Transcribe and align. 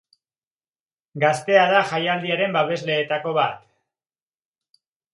Gaztea 1.25 1.67
da 1.75 1.83
jaialdiaren 1.93 2.59
babesleetako 2.59 3.37
bat. 3.41 4.83